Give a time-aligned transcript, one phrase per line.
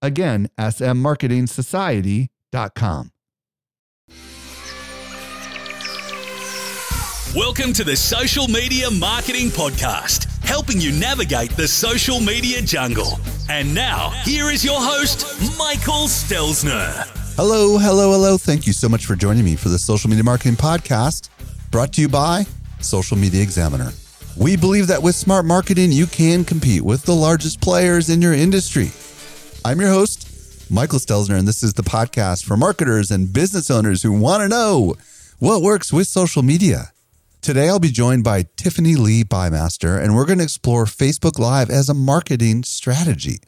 [0.00, 3.10] Again, smmarketingsociety.com.
[7.36, 13.18] Welcome to the Social Media Marketing Podcast, helping you navigate the social media jungle.
[13.50, 15.26] And now, here is your host,
[15.58, 17.06] Michael Stelzner.
[17.36, 18.38] Hello, hello, hello.
[18.38, 21.28] Thank you so much for joining me for the Social Media Marketing Podcast,
[21.70, 22.46] brought to you by
[22.80, 23.92] Social Media Examiner.
[24.36, 28.32] We believe that with smart marketing, you can compete with the largest players in your
[28.32, 28.90] industry.
[29.68, 34.02] I'm your host, Michael Stelzner, and this is the podcast for marketers and business owners
[34.02, 34.94] who want to know
[35.40, 36.92] what works with social media.
[37.42, 41.68] Today, I'll be joined by Tiffany Lee Bymaster, and we're going to explore Facebook Live
[41.68, 43.40] as a marketing strategy.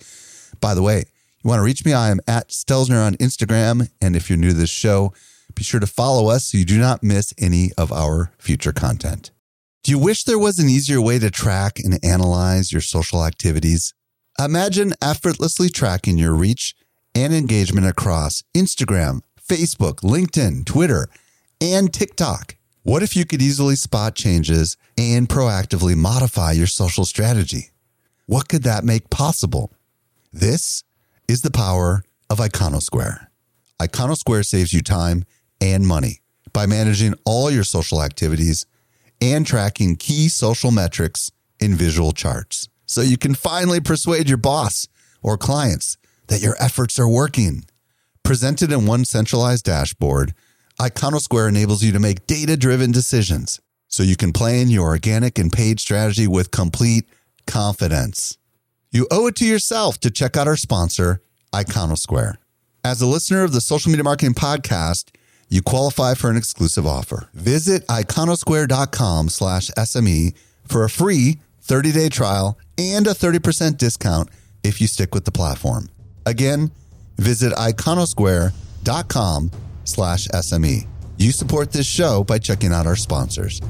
[0.61, 1.05] By the way,
[1.43, 1.95] you want to reach me?
[1.95, 3.89] I am at Stelzner on Instagram.
[4.03, 5.15] And if you're new to this show,
[5.55, 9.31] be sure to follow us so you do not miss any of our future content.
[9.85, 13.95] Do you wish there was an easier way to track and analyze your social activities?
[14.39, 16.75] Imagine effortlessly tracking your reach
[17.15, 21.09] and engagement across Instagram, Facebook, LinkedIn, Twitter,
[21.61, 22.57] and TikTok.
[22.83, 27.71] What if you could easily spot changes and proactively modify your social strategy?
[28.27, 29.73] What could that make possible?
[30.33, 30.85] This
[31.29, 33.27] is the power of Iconosquare.
[33.81, 35.25] Iconosquare saves you time
[35.61, 36.21] and money
[36.53, 38.65] by managing all your social activities
[39.21, 42.69] and tracking key social metrics in visual charts.
[42.91, 44.89] So you can finally persuade your boss
[45.23, 45.97] or clients
[46.27, 47.65] that your efforts are working.
[48.25, 50.35] Presented in one centralized dashboard,
[50.81, 55.53] Iconosquare enables you to make data driven decisions so you can plan your organic and
[55.53, 57.09] paid strategy with complete
[57.47, 58.37] confidence.
[58.91, 61.23] You owe it to yourself to check out our sponsor,
[61.53, 62.39] Iconosquare.
[62.83, 65.11] As a listener of the Social Media Marketing Podcast,
[65.49, 67.29] you qualify for an exclusive offer.
[67.35, 70.35] Visit iconosquare.com slash SME
[70.67, 71.39] for a free
[71.71, 74.29] 30-day trial and a 30% discount
[74.65, 75.89] if you stick with the platform.
[76.27, 76.73] Again,
[77.17, 79.51] visit iconosquare.com
[79.85, 80.87] slash SME.
[81.17, 83.61] You support this show by checking out our sponsors.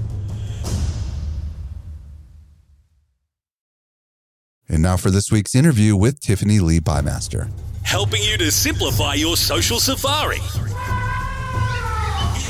[4.69, 7.51] And now for this week's interview with Tiffany Lee Bymaster.
[7.83, 10.39] Helping you to simplify your social safari.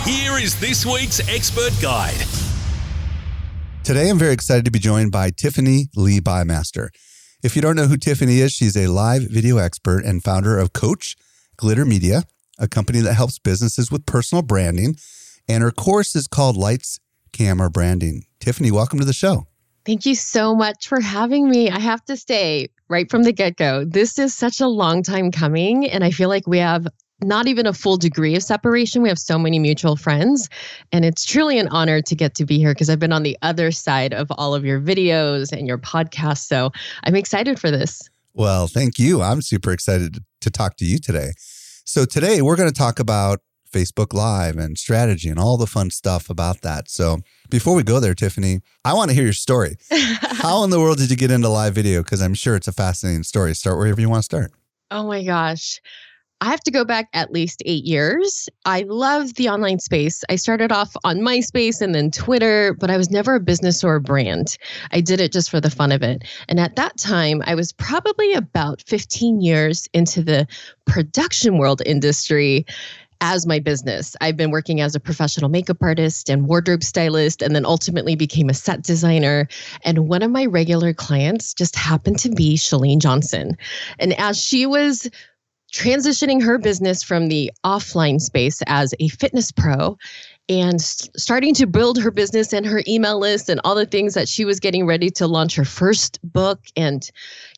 [0.04, 2.20] Here is this week's expert guide.
[3.82, 6.90] Today, I'm very excited to be joined by Tiffany Lee Bymaster.
[7.42, 10.74] If you don't know who Tiffany is, she's a live video expert and founder of
[10.74, 11.16] Coach
[11.56, 12.24] Glitter Media,
[12.58, 14.96] a company that helps businesses with personal branding.
[15.48, 17.00] And her course is called Lights
[17.32, 18.24] Camera Branding.
[18.38, 19.46] Tiffany, welcome to the show.
[19.86, 21.70] Thank you so much for having me.
[21.70, 25.32] I have to say, right from the get go, this is such a long time
[25.32, 25.88] coming.
[25.88, 26.86] And I feel like we have
[27.22, 29.02] not even a full degree of separation.
[29.02, 30.48] We have so many mutual friends.
[30.92, 33.36] And it's truly an honor to get to be here because I've been on the
[33.42, 36.46] other side of all of your videos and your podcasts.
[36.46, 36.70] So
[37.04, 38.08] I'm excited for this.
[38.34, 39.22] Well, thank you.
[39.22, 41.32] I'm super excited to talk to you today.
[41.84, 43.40] So, today we're going to talk about
[43.72, 46.88] Facebook Live and strategy and all the fun stuff about that.
[46.88, 49.76] So, before we go there, Tiffany, I want to hear your story.
[49.90, 52.02] How in the world did you get into live video?
[52.02, 53.54] Because I'm sure it's a fascinating story.
[53.54, 54.52] Start wherever you want to start.
[54.90, 55.80] Oh my gosh.
[56.40, 58.48] I have to go back at least eight years.
[58.64, 60.24] I love the online space.
[60.30, 63.96] I started off on MySpace and then Twitter, but I was never a business or
[63.96, 64.56] a brand.
[64.90, 66.24] I did it just for the fun of it.
[66.48, 70.46] And at that time, I was probably about 15 years into the
[70.86, 72.64] production world industry
[73.20, 74.16] as my business.
[74.20, 78.48] I've been working as a professional makeup artist and wardrobe stylist, and then ultimately became
[78.48, 79.46] a set designer.
[79.84, 83.56] And one of my regular clients just happened to be Chalene Johnson.
[83.98, 85.08] And as she was
[85.72, 89.96] transitioning her business from the offline space as a fitness pro
[90.48, 94.28] and starting to build her business and her email list and all the things that
[94.28, 97.10] she was getting ready to launch her first book and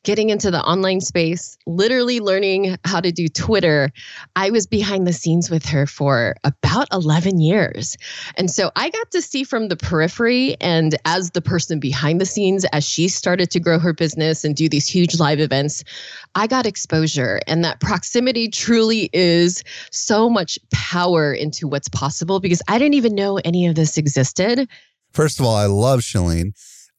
[0.05, 3.91] getting into the online space, literally learning how to do Twitter.
[4.35, 7.97] I was behind the scenes with her for about 11 years.
[8.37, 12.27] And so I got to see from the periphery and as the person behind the
[12.27, 15.85] scenes, as she started to grow her business and do these huge live events,
[16.35, 17.41] I got exposure.
[17.47, 23.15] And that proximity truly is so much power into what's possible because I didn't even
[23.15, 24.69] know any of this existed.
[25.13, 26.53] First of all, I love Chalene.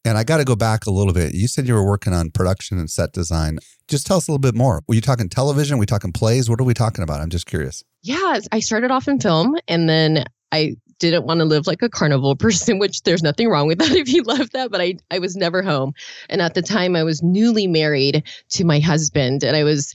[0.04, 1.34] And I got to go back a little bit.
[1.34, 3.58] You said you were working on production and set design.
[3.88, 4.82] Just tell us a little bit more.
[4.86, 5.76] Were you talking television?
[5.76, 6.50] Were we talking plays?
[6.50, 7.20] What are we talking about?
[7.20, 7.82] I'm just curious.
[8.02, 11.88] Yeah, I started off in film and then I didn't want to live like a
[11.88, 15.18] carnival person, which there's nothing wrong with that if you love that, but I, I
[15.18, 15.92] was never home.
[16.28, 19.94] And at the time, I was newly married to my husband and I was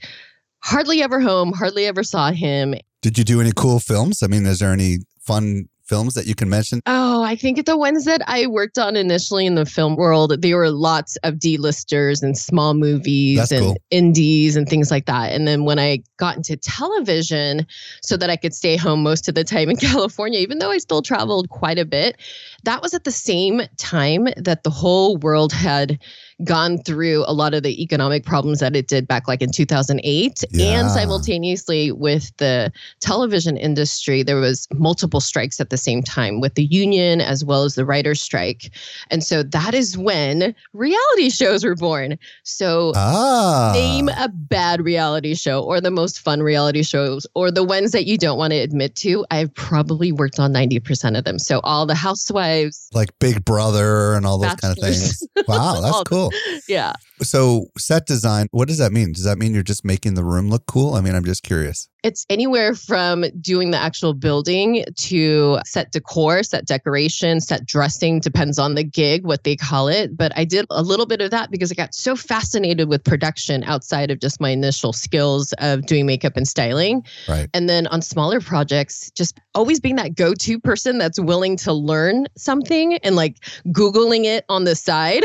[0.59, 2.73] hardly ever home, hardly ever saw him.
[3.01, 4.23] Did you do any cool films?
[4.23, 6.81] I mean, is there any fun films that you can mention?
[6.85, 10.55] Oh, I think the ones that I worked on initially in the film world, there
[10.55, 13.77] were lots of D-listers and small movies That's and cool.
[13.89, 15.33] indies and things like that.
[15.33, 17.65] And then when I got into television
[18.01, 20.77] so that I could stay home most of the time in California, even though I
[20.77, 22.17] still traveled quite a bit,
[22.63, 25.99] that was at the same time that the whole world had
[26.43, 30.43] gone through a lot of the economic problems that it did back like in 2008
[30.51, 30.79] Yeah.
[30.79, 32.71] and simultaneously with the
[33.01, 37.63] television industry there was multiple strikes at the same time with the union as well
[37.63, 38.71] as the writers strike
[39.11, 43.71] and so that is when reality shows were born so Ah.
[43.73, 48.05] name a bad reality show or the most fun reality shows or the ones that
[48.05, 51.85] you don't want to admit to i've probably worked on 90% of them so all
[51.85, 55.27] the housewives like Big Brother and all those kind of things.
[55.47, 56.03] Wow, that's All-
[56.67, 59.11] yeah So, set design, what does that mean?
[59.11, 60.93] Does that mean you're just making the room look cool?
[60.93, 61.89] I mean, I'm just curious.
[62.03, 68.57] it's anywhere from doing the actual building to set decor, set decoration, set dressing, depends
[68.57, 70.15] on the gig, what they call it.
[70.15, 73.63] But I did a little bit of that because I got so fascinated with production
[73.65, 77.03] outside of just my initial skills of doing makeup and styling.
[77.27, 77.49] Right.
[77.53, 81.73] And then on smaller projects, just always being that go to person that's willing to
[81.73, 85.23] learn something and like Googling it on the side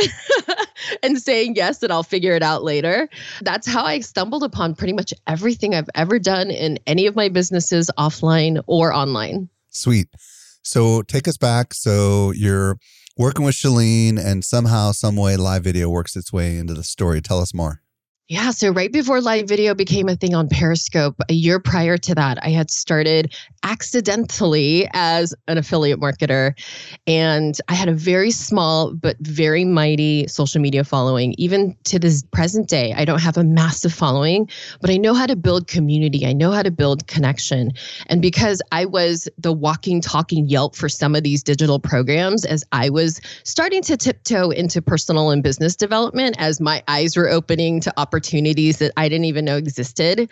[1.02, 3.08] and saying yes, and I'll figure it out later.
[3.42, 7.28] That's how I stumbled upon pretty much everything I've ever done in any of my
[7.28, 9.48] businesses, offline or online.
[9.70, 10.08] Sweet.
[10.62, 11.74] So, take us back.
[11.74, 12.78] So, you're
[13.16, 17.20] working with Chalene, and somehow, some way, live video works its way into the story.
[17.20, 17.83] Tell us more.
[18.28, 18.52] Yeah.
[18.52, 22.38] So, right before live video became a thing on Periscope, a year prior to that,
[22.42, 26.58] I had started accidentally as an affiliate marketer.
[27.06, 31.34] And I had a very small but very mighty social media following.
[31.36, 34.48] Even to this present day, I don't have a massive following,
[34.80, 36.24] but I know how to build community.
[36.26, 37.72] I know how to build connection.
[38.06, 42.64] And because I was the walking, talking Yelp for some of these digital programs, as
[42.72, 47.80] I was starting to tiptoe into personal and business development, as my eyes were opening
[47.80, 50.28] to opportunities that I didn't even know existed,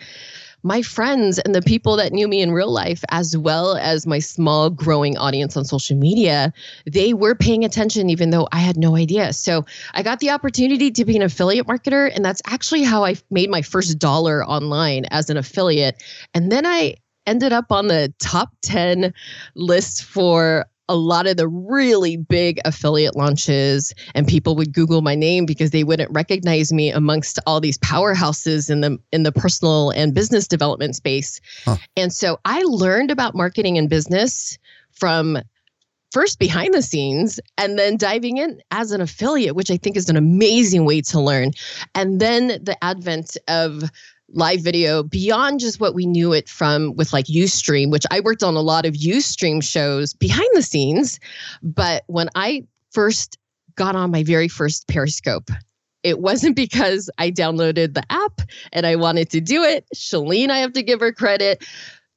[0.63, 4.19] my friends and the people that knew me in real life, as well as my
[4.19, 6.53] small growing audience on social media,
[6.85, 9.33] they were paying attention, even though I had no idea.
[9.33, 12.09] So I got the opportunity to be an affiliate marketer.
[12.15, 16.01] And that's actually how I made my first dollar online as an affiliate.
[16.33, 16.95] And then I
[17.27, 19.13] ended up on the top 10
[19.55, 25.15] list for a lot of the really big affiliate launches and people would google my
[25.15, 29.91] name because they wouldn't recognize me amongst all these powerhouses in the in the personal
[29.91, 31.77] and business development space Huh.
[31.95, 34.57] and so i learned about marketing and business
[34.91, 35.37] from
[36.11, 40.09] first behind the scenes and then diving in as an affiliate which i think is
[40.09, 41.51] an amazing way to learn
[41.95, 43.89] and then the advent of
[44.33, 48.43] live video beyond just what we knew it from with like Ustream, which I worked
[48.43, 51.19] on a lot of Ustream shows behind the scenes.
[51.61, 53.37] But when I first
[53.75, 55.49] got on my very first Periscope,
[56.03, 58.41] it wasn't because I downloaded the app
[58.71, 59.85] and I wanted to do it.
[59.95, 61.65] Chalene, I have to give her credit.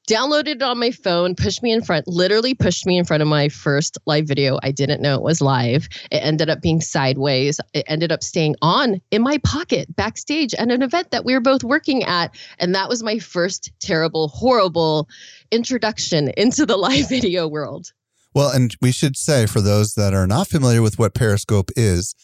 [0.06, 3.28] Downloaded it on my phone, pushed me in front, literally pushed me in front of
[3.28, 4.56] my first live video.
[4.62, 5.88] I didn't know it was live.
[6.12, 7.60] It ended up being sideways.
[7.75, 11.40] It ended up staying on in my pocket backstage at an event that we were
[11.40, 12.32] both working at.
[12.60, 15.08] And that was my first terrible, horrible
[15.50, 17.92] introduction into the live video world.
[18.32, 22.14] Well, and we should say for those that are not familiar with what Periscope is,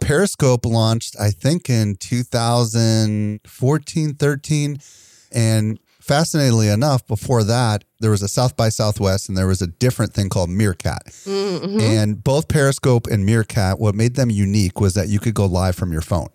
[0.00, 4.78] Periscope launched, I think, in 2014, 13.
[5.32, 9.66] And fascinatingly enough, before that, there was a South by Southwest and there was a
[9.66, 11.06] different thing called Meerkat.
[11.24, 11.80] Mhm.
[11.80, 15.74] And both Periscope and Meerkat, what made them unique was that you could go live
[15.74, 16.28] from your phone.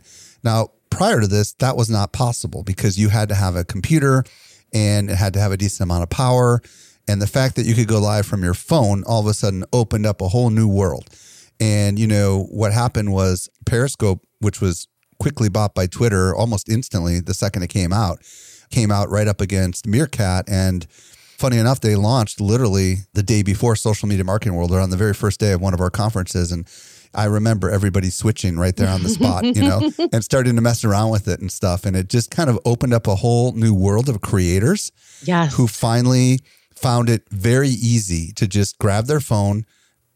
[0.43, 4.23] Now, prior to this, that was not possible because you had to have a computer
[4.73, 6.61] and it had to have a decent amount of power.
[7.07, 9.63] And the fact that you could go live from your phone all of a sudden
[9.71, 11.09] opened up a whole new world.
[11.59, 14.87] And, you know, what happened was Periscope, which was
[15.19, 18.19] quickly bought by Twitter almost instantly the second it came out,
[18.71, 20.49] came out right up against Meerkat.
[20.49, 20.85] And
[21.37, 24.97] funny enough, they launched literally the day before Social Media Marketing World or on the
[24.97, 26.51] very first day of one of our conferences.
[26.51, 26.67] And
[27.13, 30.83] I remember everybody switching right there on the spot, you know, and starting to mess
[30.85, 31.85] around with it and stuff.
[31.85, 34.91] And it just kind of opened up a whole new world of creators
[35.23, 35.53] Yes.
[35.55, 36.39] who finally
[36.73, 39.65] found it very easy to just grab their phone,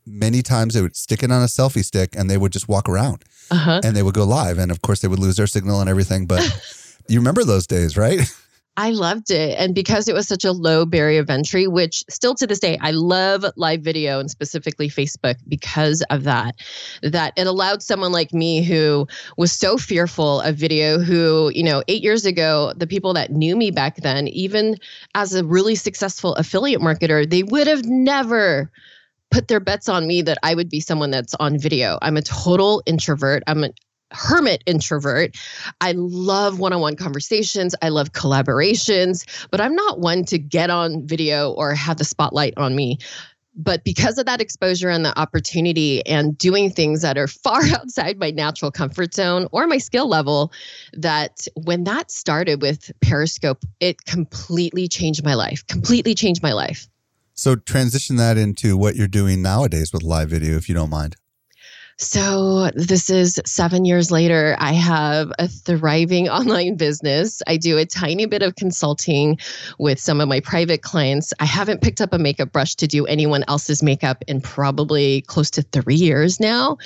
[0.06, 2.88] many times they would stick it on a selfie stick and they would just walk
[2.88, 3.82] around Uh-huh.
[3.84, 4.58] and they would go live.
[4.58, 6.26] And of course, they would lose their signal and everything.
[6.28, 6.42] But
[7.08, 8.22] you remember those days, right?
[8.77, 9.58] I loved it.
[9.58, 12.77] And because it was such a low barrier of entry, which still to this day,
[12.82, 16.55] I love live video and specifically Facebook because of that,
[17.01, 21.84] that it allowed someone like me who was so fearful of video, who, you know,
[21.88, 24.77] eight years ago, the people that knew me back then, even
[25.13, 28.70] as a really successful affiliate marketer, they would have never
[29.32, 31.98] put their bets on me that I would be someone that's on video.
[32.01, 33.44] I'm a total introvert.
[33.48, 33.74] I'm an
[34.16, 35.36] hermit introvert.
[35.82, 37.76] I love one on one conversations.
[37.82, 42.54] I love collaborations, but I'm not one to get on video or have the spotlight
[42.58, 42.98] on me.
[43.58, 48.18] But because of that exposure and the opportunity and doing things that are far outside
[48.18, 50.52] my natural comfort zone or my skill level,
[50.94, 56.88] that when that started with Periscope, it completely changed my life, completely changed my life.
[57.34, 61.18] So transition that into what you're doing nowadays with live video, if you don't mind.
[61.98, 64.58] So, this is seven years later.
[64.60, 67.42] I have a thriving online business.
[67.48, 69.38] I do a tiny bit of consulting
[69.80, 71.32] with some of my private clients.
[71.40, 75.50] I haven't picked up a makeup brush to do anyone else's makeup in probably close
[75.52, 76.78] to three years now.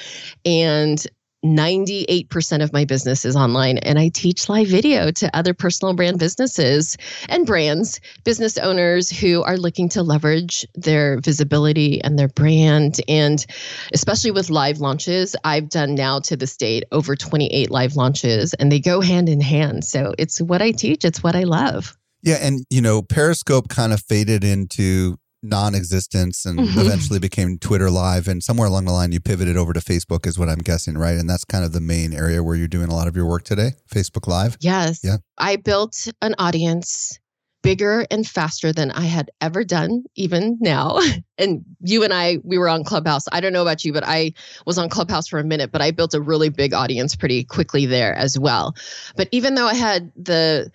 [0.46, 1.04] And
[1.46, 6.20] 98% of my business is online and I teach live video to other personal brand
[6.20, 6.98] businesses
[7.30, 13.00] and brands, business owners who are looking to leverage their visibility and their brand.
[13.08, 13.46] And
[13.94, 18.72] especially with live launches, I've done now to this date over 28 live launches and
[18.72, 19.86] they go hand in hand.
[19.86, 21.96] So it's what I teach, it's what I love.
[22.22, 22.38] Yeah.
[22.42, 26.78] And, you know, Periscope kind of faded into non existence and Mhm.
[26.86, 28.28] eventually became Twitter Live.
[28.28, 31.18] And somewhere along the line, you pivoted over to Facebook, is what I'm guessing, right?
[31.18, 33.44] And that's kind of the main area where you're doing a lot of your work
[33.44, 34.58] today Facebook Live.
[34.60, 35.00] Yes.
[35.04, 35.18] Yeah.
[35.38, 37.18] I built an audience
[37.62, 41.00] bigger and faster than I had ever done, even now.
[41.38, 43.24] And you and I, we were on Clubhouse.
[43.32, 44.34] I don't know about you, but I
[44.66, 47.86] was on Clubhouse for a minute, but I built a really big audience pretty quickly
[47.86, 48.76] there as well.
[49.16, 50.70] But even though I had the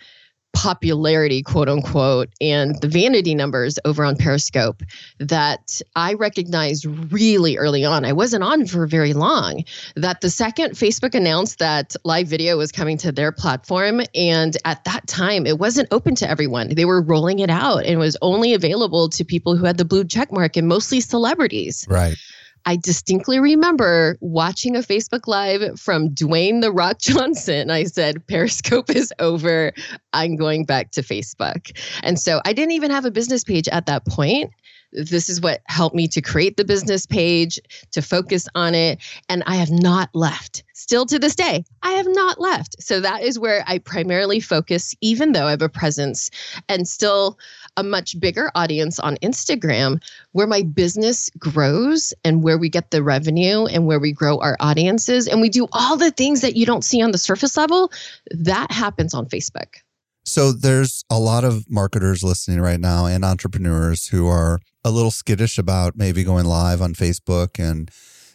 [0.55, 4.83] popularity, quote unquote, and the vanity numbers over on Periscope
[5.19, 8.05] that I recognized really early on.
[8.05, 9.65] I wasn't on for very long.
[9.97, 14.85] That the second Facebook announced that live video was coming to their platform, and at
[14.85, 16.75] that time, it wasn't open to everyone.
[16.75, 20.05] They were rolling it out and was only available to people who had the blue
[20.05, 21.87] check mark and mostly celebrities.
[21.89, 22.17] Right.
[22.66, 27.71] I distinctly remember watching a Facebook Live from Dwayne The Rock Johnson.
[27.71, 29.73] I said, Periscope is over.
[30.12, 31.76] I'm going back to Facebook.
[32.02, 34.50] And so I didn't even have a business page at that point.
[34.92, 37.59] This is what helped me to create the business page,
[37.90, 39.00] to focus on it.
[39.28, 40.62] And I have not left.
[40.75, 42.80] Still to this day, I have not left.
[42.80, 46.30] So that is where I primarily focus, even though I have a presence
[46.68, 47.38] and still
[47.76, 50.02] a much bigger audience on Instagram
[50.33, 54.57] where my business grows and where we get the revenue and where we grow our
[54.61, 57.90] audiences and we do all the things that you don't see on the surface level
[58.31, 59.76] that happens on facebook
[60.25, 65.11] So there's a lot of marketers listening right now and entrepreneurs who are a little
[65.11, 67.90] skittish about maybe going live on Facebook and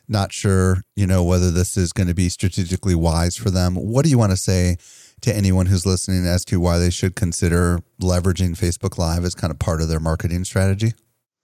[0.08, 3.76] not sure, you know, whether this is going to be strategically wise for them.
[3.76, 4.78] What do you want to say
[5.22, 9.52] to anyone who's listening as to why they should consider leveraging Facebook Live as kind
[9.52, 10.94] of part of their marketing strategy?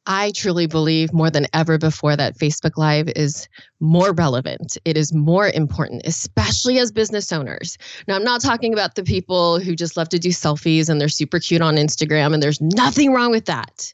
[0.08, 4.78] I truly believe more than ever before that Facebook Live is more relevant.
[4.86, 7.78] It is more important, especially as business owners.
[8.08, 11.10] Now, I'm not talking about the people who just love to do selfies and they're
[11.10, 13.94] super cute on Instagram, and there's nothing wrong with that.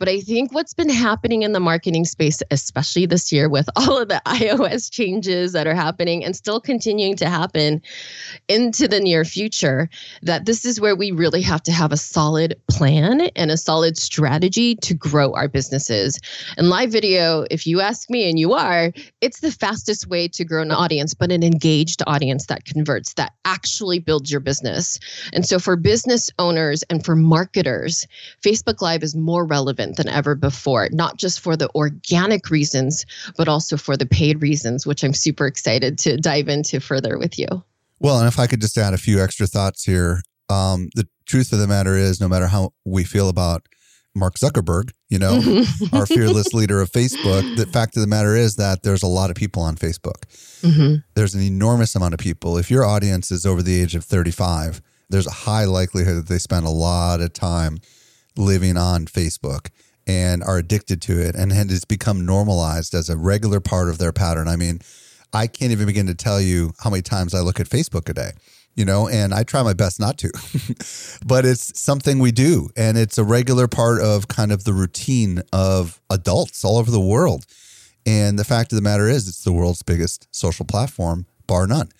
[0.00, 3.98] But I think what's been happening in the marketing space, especially this year with all
[3.98, 7.82] of the iOS changes that are happening and still continuing to happen
[8.48, 9.90] into the near future,
[10.22, 13.98] that this is where we really have to have a solid plan and a solid
[13.98, 16.18] strategy to grow our businesses.
[16.56, 20.46] And live video, if you ask me, and you are, it's the fastest way to
[20.46, 24.98] grow an audience, but an engaged audience that converts, that actually builds your business.
[25.34, 28.06] And so for business owners and for marketers,
[28.42, 33.06] Facebook Live is more relevant than ever before, not just for the organic reasons,
[33.36, 37.38] but also for the paid reasons, which I'm super excited to dive into further with
[37.38, 37.46] you.
[38.00, 41.52] Well, and if I could just add a few extra thoughts here, um, the truth
[41.52, 43.66] of the matter is, no matter how we feel about
[44.14, 48.56] Mark Zuckerberg, you know, our fearless leader of Facebook, the fact of the matter is
[48.56, 50.24] that there's a lot of people on Facebook.
[50.62, 52.58] hmm There's an enormous amount of people.
[52.58, 56.38] If your audience is over the age of 35, there's a high likelihood that they
[56.38, 57.78] spend a lot of time
[58.36, 59.68] living on Facebook
[60.06, 64.12] and are addicted to it and it's become normalized as a regular part of their
[64.12, 64.48] pattern.
[64.48, 64.80] I mean,
[65.32, 68.14] I can't even begin to tell you how many times I look at Facebook a
[68.14, 68.32] day,
[68.74, 70.30] you know, and I try my best not to.
[71.26, 75.42] but it's something we do and it's a regular part of kind of the routine
[75.52, 77.46] of adults all over the world.
[78.06, 81.90] And the fact of the matter is, it's the world's biggest social platform, bar none.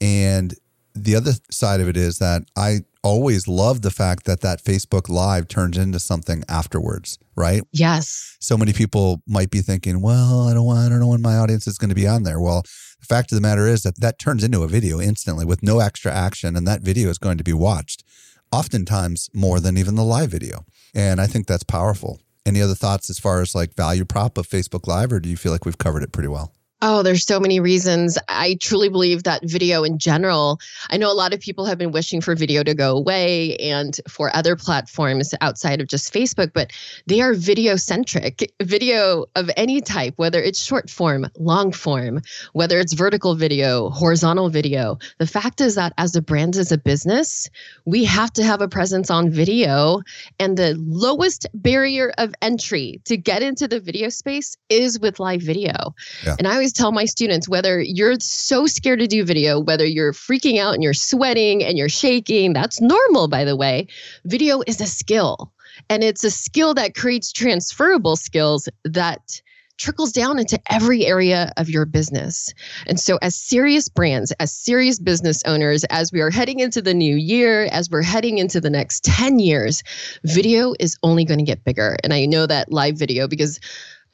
[0.00, 0.54] And
[0.94, 5.08] the other side of it is that I always love the fact that that Facebook
[5.08, 7.62] Live turns into something afterwards, right?
[7.70, 8.36] Yes.
[8.40, 11.36] So many people might be thinking, well, I don't want, I don't know when my
[11.36, 12.40] audience is going to be on there.
[12.40, 12.62] Well,
[12.98, 15.78] the fact of the matter is that that turns into a video instantly with no
[15.78, 18.02] extra action, and that video is going to be watched
[18.50, 20.64] oftentimes more than even the live video.
[20.92, 22.20] And I think that's powerful.
[22.44, 25.36] Any other thoughts as far as like value prop of Facebook Live, or do you
[25.36, 26.52] feel like we've covered it pretty well?
[26.82, 28.18] Oh, there's so many reasons.
[28.28, 31.90] I truly believe that video in general, I know a lot of people have been
[31.90, 36.70] wishing for video to go away and for other platforms outside of just Facebook, but
[37.06, 38.52] they are video centric.
[38.62, 42.20] Video of any type, whether it's short form, long form,
[42.52, 44.98] whether it's vertical video, horizontal video.
[45.16, 47.48] The fact is that as a brand, as a business,
[47.86, 50.02] we have to have a presence on video.
[50.38, 55.40] And the lowest barrier of entry to get into the video space is with live
[55.40, 55.94] video.
[56.22, 56.36] Yeah.
[56.38, 60.12] And I always tell my students whether you're so scared to do video, whether you're
[60.12, 63.86] freaking out and you're sweating and you're shaking, that's normal, by the way.
[64.24, 65.52] Video is a skill,
[65.88, 69.40] and it's a skill that creates transferable skills that
[69.78, 72.52] trickles down into every area of your business.
[72.88, 76.94] And so, as serious brands, as serious business owners, as we are heading into the
[76.94, 79.84] new year, as we're heading into the next 10 years,
[80.24, 81.96] video is only going to get bigger.
[82.02, 83.60] And I know that live video because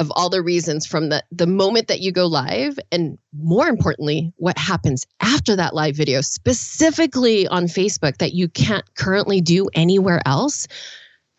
[0.02, 4.32] of all the reasons from the, the moment that you go live and more importantly
[4.37, 10.21] what happens after that live video specifically on facebook that you can't currently do anywhere
[10.26, 10.66] else.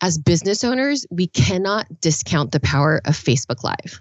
[0.00, 4.00] As business owners we cannot discount the power of facebook live.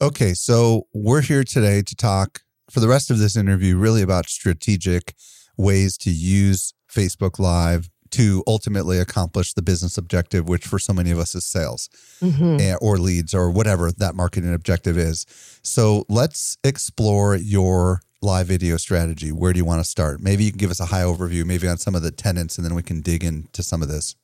[0.00, 4.28] Okay so we're here today to talk for the rest of this interview really about
[4.28, 5.14] strategic
[5.56, 11.10] ways to use facebook live to ultimately accomplish the business objective, which for so many
[11.10, 11.88] of us is sales
[12.20, 12.76] mm-hmm.
[12.84, 15.26] or leads or whatever that marketing objective is.
[15.62, 19.32] So let's explore your live video strategy.
[19.32, 20.20] Where do you want to start?
[20.20, 22.64] Maybe you can give us a high overview, maybe on some of the tenants, and
[22.64, 24.14] then we can dig into some of this.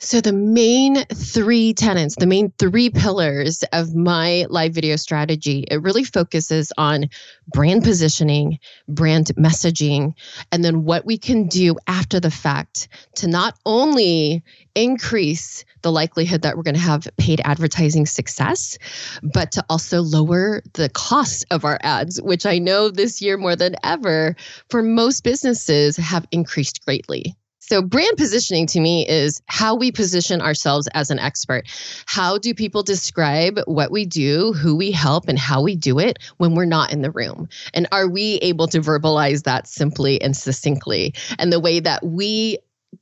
[0.00, 5.82] So, the main three tenants, the main three pillars of my live video strategy, it
[5.82, 7.10] really focuses on
[7.48, 10.14] brand positioning, brand messaging,
[10.52, 14.44] and then what we can do after the fact to not only
[14.76, 18.78] increase the likelihood that we're going to have paid advertising success,
[19.34, 23.56] but to also lower the cost of our ads, which I know this year more
[23.56, 24.36] than ever
[24.70, 27.34] for most businesses have increased greatly.
[27.68, 31.64] So, brand positioning to me is how we position ourselves as an expert.
[32.06, 36.18] How do people describe what we do, who we help, and how we do it
[36.38, 37.46] when we're not in the room?
[37.74, 41.12] And are we able to verbalize that simply and succinctly?
[41.38, 42.58] And the way that we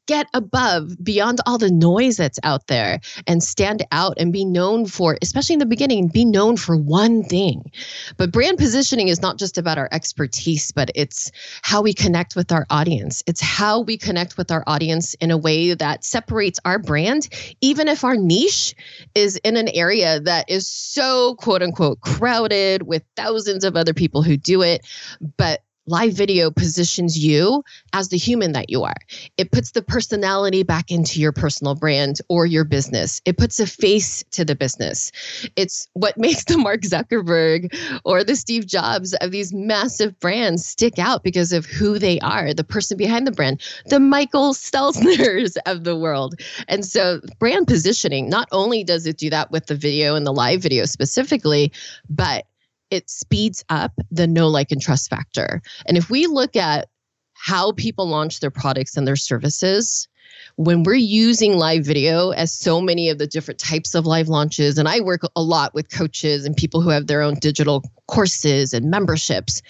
[0.07, 4.87] get above beyond all the noise that's out there and stand out and be known
[4.87, 7.71] for especially in the beginning be known for one thing.
[8.17, 11.31] But brand positioning is not just about our expertise but it's
[11.63, 13.23] how we connect with our audience.
[13.27, 17.29] It's how we connect with our audience in a way that separates our brand
[17.61, 18.75] even if our niche
[19.15, 24.23] is in an area that is so quote unquote crowded with thousands of other people
[24.23, 24.85] who do it.
[25.37, 28.97] But live video positions you as the human that you are.
[29.37, 33.21] It puts the personality back into your personal brand or your business.
[33.25, 35.13] It puts a face to the business.
[35.57, 40.99] It's what makes the Mark Zuckerberg or the Steve Jobs of these massive brands stick
[40.99, 45.85] out because of who they are, the person behind the brand, the Michael Stelzners of
[45.85, 46.35] the world.
[46.69, 50.33] And so, brand positioning, not only does it do that with the video and the
[50.33, 51.73] live video specifically,
[52.09, 52.47] but
[52.91, 55.63] it speeds up the no like, and trust factor.
[55.87, 56.89] And if we look at
[57.35, 60.09] how people launch their products and their services,
[60.57, 64.79] when we're using live video as so many of the different types of live launches,
[64.79, 68.73] and I work a lot with coaches and people who have their own digital courses
[68.73, 69.63] and memberships,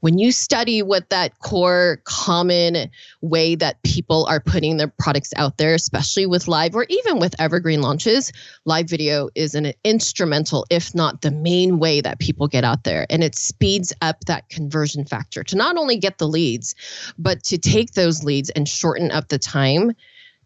[0.00, 2.88] when you study what that core common
[3.20, 7.34] way that people are putting their products out there, especially with live or even with
[7.40, 8.32] evergreen launches,
[8.64, 13.06] live video is an instrumental, if not the main way that people get out there.
[13.10, 16.74] And it speeds up that conversion factor to not only get the leads,
[17.18, 19.92] but to take those leads and shorten up the time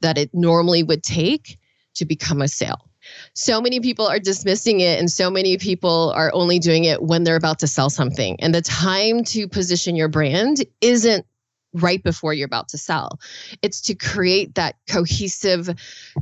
[0.01, 1.59] that it normally would take
[1.95, 2.89] to become a sale
[3.35, 7.25] so many people are dismissing it and so many people are only doing it when
[7.25, 11.27] they're about to sell something and the time to position your brand isn't
[11.75, 13.19] right before you're about to sell.
[13.63, 15.71] It's to create that cohesive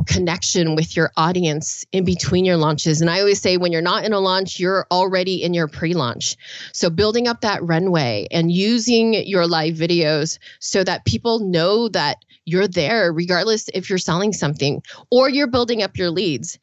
[0.06, 3.00] connection with your audience in between your launches.
[3.00, 5.94] And I always say when you're not in a launch, you're already in your pre
[5.94, 6.36] launch.
[6.72, 12.18] So building up that runway and using your live videos so that people know that
[12.44, 16.58] you're there, regardless if you're selling something or you're building up your leads.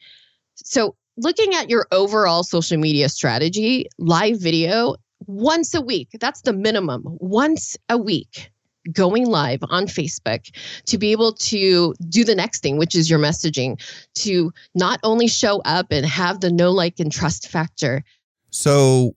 [0.63, 6.54] So looking at your overall social media strategy, live video once a week, that's the
[6.54, 8.52] minimum, once a week
[8.91, 10.50] going live on Facebook
[10.86, 13.82] to be able to do the next thing, which is your messaging,
[14.15, 18.04] to not only show up and have the know, like, and trust factor.
[18.52, 19.15] So,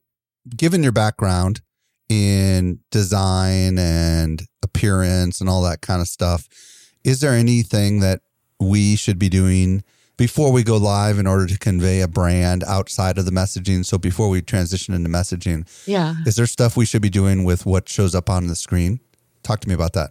[0.56, 1.60] given your background
[2.08, 6.48] in design and appearance and all that kind of stuff,
[7.04, 8.20] is there anything that
[8.58, 9.84] we should be doing
[10.20, 13.86] before we go live in order to convey a brand outside of the messaging?
[13.86, 16.16] So, before we transition into messaging, Yeah.
[16.26, 19.00] is there stuff we should be doing with what shows up on the screen?
[19.42, 20.10] Talk to me about that.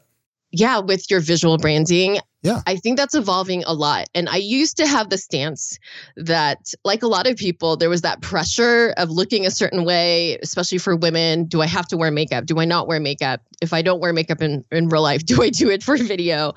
[0.52, 2.18] yeah, with your visual branding.
[2.42, 2.62] Yeah.
[2.66, 4.08] I think that's evolving a lot.
[4.16, 5.78] And I used to have the stance
[6.18, 10.40] that, like a lot of people, there was that pressure of looking a certain way,
[10.42, 11.46] especially for women.
[11.46, 12.48] Do I have to wear makeup?
[12.48, 13.42] Do I not wear makeup?
[13.62, 16.54] If I don't wear makeup in, in real life, do I do it for video?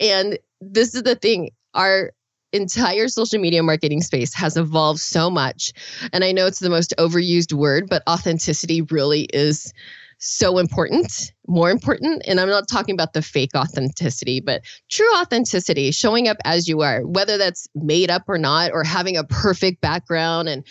[0.00, 1.50] And this is the thing.
[1.74, 2.12] Our
[2.54, 5.72] entire social media marketing space has evolved so much.
[6.12, 9.72] And I know it's the most overused word, but authenticity really is
[10.18, 12.22] so important, more important.
[12.26, 16.80] And I'm not talking about the fake authenticity, but true authenticity, showing up as you
[16.80, 20.64] are, whether that's made up or not, or having a perfect background and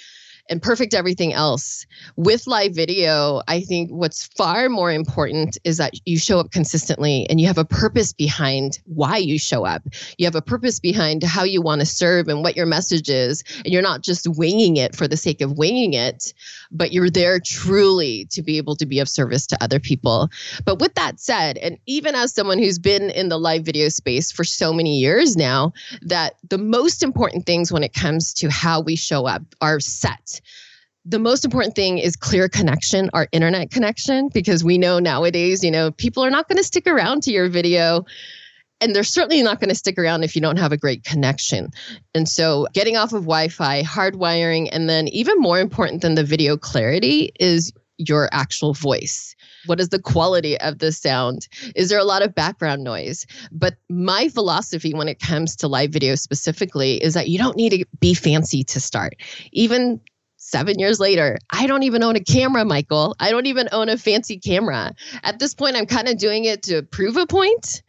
[0.54, 1.88] and perfect everything else.
[2.16, 7.26] With live video, I think what's far more important is that you show up consistently
[7.28, 9.82] and you have a purpose behind why you show up.
[10.20, 13.44] You have a purpose behind how you want to serve and what your message is.
[13.66, 16.36] And you're not just winging it for the sake of winging it,
[16.70, 20.30] but you're there truly to be able to be of service to other people.
[20.66, 24.32] But with that said, and even as someone who's been in the live video space
[24.32, 28.82] for so many years now, that the most important things when it comes to how
[28.82, 30.42] we show up are set
[31.06, 35.72] the most important thing is clear connection, our internet connection, because we know nowadays, you
[35.72, 38.06] know, people are not going to stick around to your video.
[38.80, 41.72] And they're certainly not going to stick around if you don't have a great connection.
[42.14, 46.24] And so, getting off of Wi Fi, hardwiring, and then even more important than the
[46.24, 49.36] video clarity is your actual voice.
[49.68, 51.48] What is the quality of the sound?
[51.76, 53.26] Is there a lot of background noise?
[53.52, 57.70] But my philosophy when it comes to live video specifically is that you don't need
[57.70, 59.14] to be fancy to start.
[59.54, 60.02] Even
[60.54, 63.16] seven years later, I don't even own a camera, Michael.
[63.20, 64.94] I don't even own a fancy camera.
[65.24, 67.82] At this point, I'm kind of doing it to prove a point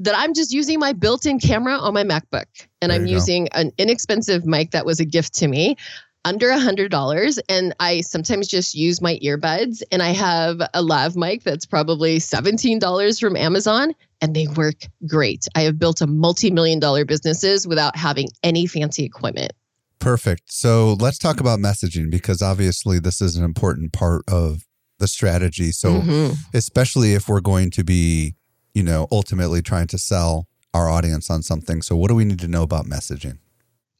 [0.00, 2.46] that I'm just using my built in camera on my MacBook.
[2.82, 3.18] And There I'm you go.
[3.18, 5.76] using an inexpensive mic that was a gift to me.
[6.24, 9.84] Under a hundred dollars, and I sometimes just use my earbuds.
[9.92, 14.88] And I have a lav mic that's probably seventeen dollars from Amazon, and they work
[15.06, 15.46] great.
[15.54, 19.52] I have built a multi-million dollar businesses without having any fancy equipment.
[19.98, 20.52] Perfect.
[20.52, 24.62] So let's talk about messaging because obviously this is an important part of
[24.98, 25.72] the strategy.
[25.72, 26.36] So, Mhm.
[26.54, 28.34] especially if we're going to be,
[28.74, 31.82] you know, ultimately trying to sell our audience on something.
[31.82, 33.38] So, what do we need to know about messaging?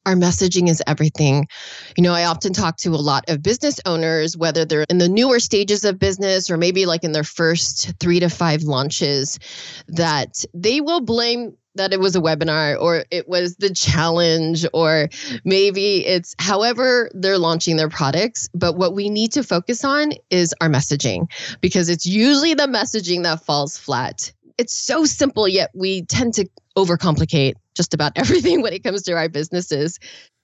[0.06, 1.48] our messaging is everything.
[1.96, 5.08] You know, I often talk to a lot of business owners, whether they're in the
[5.08, 9.40] newer stages of business or maybe like in their first three to five launches,
[9.88, 15.08] that they will blame that it was a webinar or it was the challenge or
[15.44, 18.48] maybe it's however they're launching their products.
[18.54, 23.22] But what we need to focus on is our messaging because it's usually the messaging
[23.22, 24.32] that falls flat.
[24.58, 29.12] It's so simple, yet we tend to overcomplicate just about everything when it comes to
[29.12, 29.98] our businesses.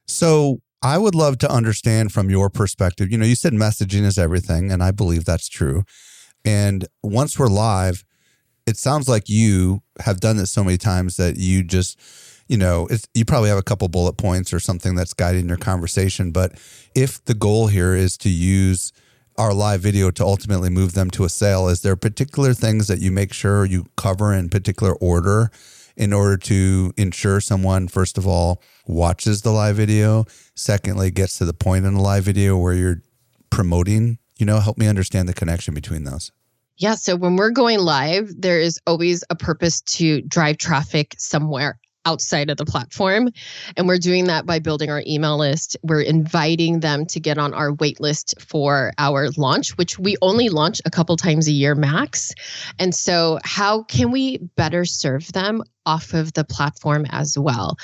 [0.07, 3.09] So, I would love to understand from your perspective.
[3.09, 5.85] You know, you said messaging is everything, and I believe that's true.
[6.45, 8.05] And once we're live,
[8.67, 11.99] it sounds like you have done this so many times that you just,
[12.49, 16.31] you know, you probably have a couple bullet points or something that's guiding your conversation.
[16.31, 16.53] But
[16.95, 18.93] if the goal here is to use
[19.39, 23.01] our live video to ultimately move them to a sale, is there particular things that
[23.01, 25.51] you make sure you cover in particular order
[25.97, 31.45] in order to ensure someone, first of all, watches the live video, secondly, gets to
[31.45, 33.03] the point in the live video where you're
[33.51, 34.19] promoting?
[34.39, 36.33] You know, help me understand the connection between those.
[36.83, 36.97] Yeah.
[36.97, 42.51] So when we're going live, there is always a purpose to drive traffic somewhere outside
[42.51, 43.29] of the platform.
[43.77, 45.77] And we're doing that by building our email list.
[45.85, 50.49] We're inviting them to get on our wait list for our launch, which we only
[50.49, 52.33] launch a couple times a year max.
[52.81, 57.77] And so, how can we better serve them off of the platform as well?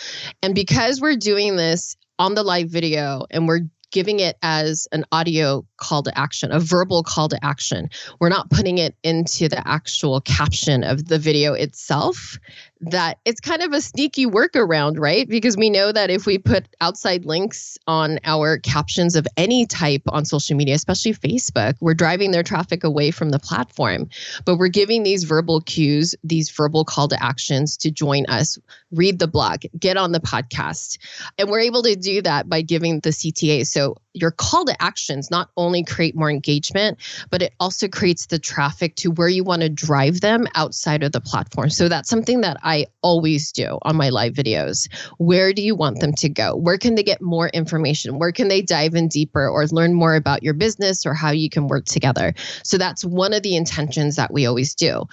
[0.42, 5.04] And because we're doing this on the live video and we're giving it as an
[5.12, 7.88] audio call to action, a verbal call to action.
[8.20, 12.38] We're not putting it into the actual caption of the video itself.
[12.80, 15.28] That it's kind of a sneaky workaround, right?
[15.28, 20.02] Because we know that if we put outside links on our captions of any type
[20.08, 24.08] on social media, especially Facebook, we're driving their traffic away from the platform.
[24.44, 28.58] But we're giving these verbal cues, these verbal call to actions to join us,
[28.92, 30.98] read the blog, get on the podcast.
[31.38, 33.66] And we're able to do that by giving the CTA.
[33.66, 36.98] So your call to actions not only create more engagement,
[37.30, 41.12] but it also creates the traffic to where you want to drive them outside of
[41.12, 41.70] the platform.
[41.70, 44.88] So that's something that I always do on my live videos.
[45.18, 46.56] Where do you want them to go?
[46.56, 48.18] Where can they get more information?
[48.18, 51.48] Where can they dive in deeper or learn more about your business or how you
[51.48, 52.34] can work together?
[52.62, 55.04] So that's one of the intentions that we always do.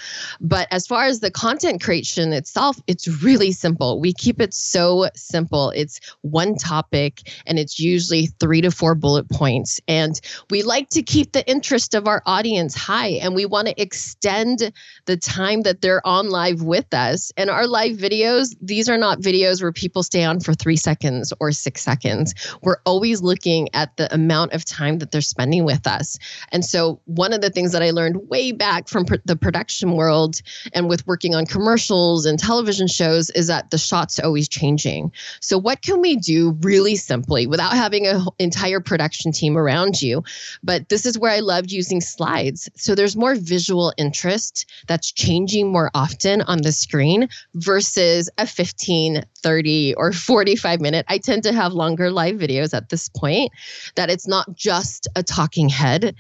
[0.42, 4.00] But as far as the content creation itself, it's really simple.
[4.00, 5.72] We keep it so simple.
[5.72, 9.80] It's one topic and it's usually three to four bullet points.
[9.88, 13.82] And we like to keep the interest of our audience high and we want to
[13.82, 14.72] extend
[15.06, 17.32] the time that they're on live with us.
[17.38, 21.34] And our live videos, these are not videos where people stay on for three seconds
[21.40, 22.34] or six seconds.
[22.62, 26.18] We're always looking at the amount of time that they're spending with us.
[26.52, 29.92] And so, one of the things that I learned way back from pr- the production
[29.94, 30.42] world
[30.74, 35.12] and with working on commercials and television shows is that the shot's always changing.
[35.42, 40.24] So, what can we do really simply without having an entire production team around you?
[40.64, 42.70] But this is where I loved using slides.
[42.76, 49.24] So, there's more visual interest that's changing more often on the screen versus a 15,
[49.42, 51.06] 30, or 45 minute.
[51.10, 53.52] I tend to have longer live videos at this point
[53.96, 56.16] that it's not just a talking head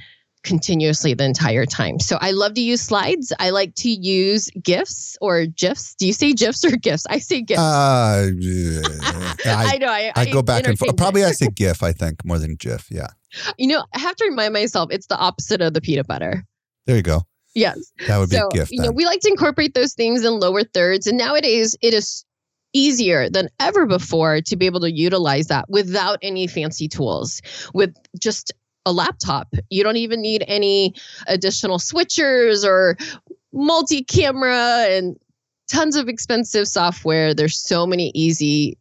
[0.46, 2.00] continuously the entire time.
[2.00, 3.34] So I love to use slides.
[3.40, 5.96] I like to use GIFs or GIFs.
[5.96, 7.06] Do you say GIFs or GIFs?
[7.10, 7.60] I say GIFs.
[7.60, 8.30] Uh,
[9.46, 9.88] I, I, know.
[9.88, 10.96] I, I go back and forth.
[10.96, 12.88] Probably I say GIF, I think, more than GIF.
[12.90, 13.08] Yeah.
[13.58, 16.46] You know, I have to remind myself it's the opposite of the peanut butter.
[16.86, 17.24] There you go.
[17.56, 17.92] Yes.
[18.08, 18.72] That would so, be a gift.
[18.72, 21.08] You know, we like to incorporate those things in lower thirds.
[21.08, 22.26] And nowadays it is
[22.74, 27.42] easier than ever before to be able to utilize that without any fancy tools,
[27.74, 28.52] with just
[28.86, 29.54] a laptop.
[29.70, 30.94] You don't even need any
[31.28, 32.98] additional switchers or
[33.54, 35.18] multi camera and
[35.68, 37.34] tons of expensive software.
[37.34, 38.78] There's so many easy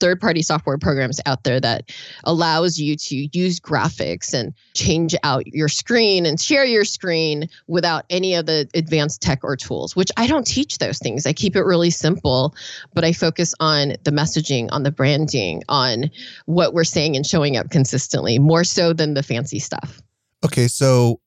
[0.00, 1.90] third party software programs out there that
[2.24, 8.04] allows you to use graphics and change out your screen and share your screen without
[8.10, 11.26] any of the advanced tech or tools which i don't teach those things.
[11.26, 12.54] I keep it really simple
[12.94, 16.10] but i focus on the messaging on the branding on
[16.46, 20.00] what we're saying and showing up consistently more so than the fancy stuff.
[20.44, 21.20] Okay so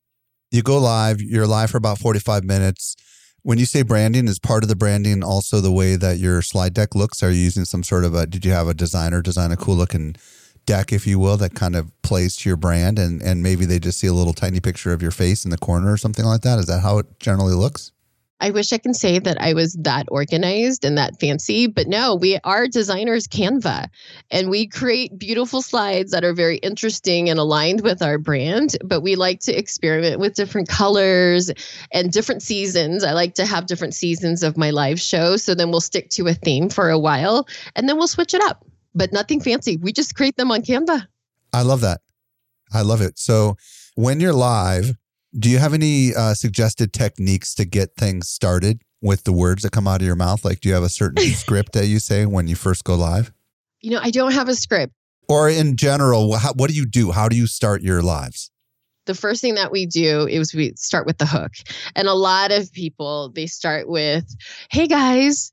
[0.52, 2.96] you go live you're live for about 45 minutes
[3.44, 6.74] when you say branding, is part of the branding also the way that your slide
[6.74, 7.24] deck looks?
[7.24, 9.76] Are you using some sort of a, did you have a designer design a cool
[9.76, 10.16] looking
[10.66, 13.80] deck, if you will, that kind of plays to your brand and, and maybe they
[13.80, 16.42] just see a little tiny picture of your face in the corner or something like
[16.42, 16.60] that?
[16.60, 17.92] Is that how it generally looks?
[18.42, 22.16] I wish I can say that I was that organized and that fancy, but no,
[22.16, 23.88] we are designers Canva
[24.32, 29.02] and we create beautiful slides that are very interesting and aligned with our brand, but
[29.02, 31.52] we like to experiment with different colors
[31.92, 33.04] and different seasons.
[33.04, 35.38] I like to have different seasons of my live show.
[35.38, 38.42] So then we'll stick to a theme for a while and then we'll switch it
[38.42, 39.78] up, but nothing fancy.
[39.78, 41.06] We just create them on Canva.
[41.54, 42.02] I love that.
[42.74, 43.20] I love it.
[43.20, 43.58] So
[43.96, 44.96] when you're live,
[45.38, 49.72] do you have any uh, suggested techniques to get things started with the words that
[49.72, 50.44] come out of your mouth?
[50.44, 53.32] Like, do you have a certain script that you say when you first go live?
[53.82, 54.94] You know, I don't have a script.
[55.28, 57.12] Or in general, how, what do you do?
[57.12, 58.52] How do you start your lives?
[59.06, 61.52] The first thing that we do is we start with the hook.
[61.96, 64.26] And a lot of people, they start with,
[64.70, 65.51] hey guys,